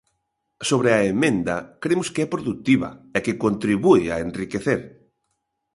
[0.69, 4.81] Sobre a emenda cremos que é produtiva e que contribúe a enriquecer.